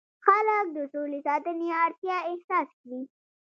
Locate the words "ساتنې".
1.27-1.67